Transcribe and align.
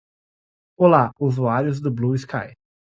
Olá, 0.77 1.11
usuários 1.19 1.79
do 1.79 1.91
BlueSky 1.91 2.57